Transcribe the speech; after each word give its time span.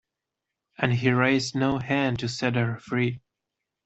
And 0.79 0.93
he 0.93 1.11
raised 1.11 1.53
no 1.53 1.77
hand 1.77 2.17
to 2.21 2.27
set 2.27 2.55
her 2.55 2.79
free. 2.79 3.21